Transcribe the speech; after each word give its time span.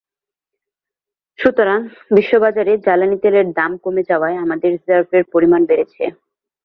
সুতরাং 1.39 1.79
বিশ্ববাজারে 2.11 2.73
জ্বালানি 2.77 3.17
তেলের 3.23 3.47
দাম 3.53 3.71
কমে 3.83 4.03
যাওয়ায় 4.09 4.37
আমাদের 4.37 4.69
রিজার্ভের 4.75 5.23
পরিমাণ 5.33 5.61
বেড়েছে। 5.69 6.03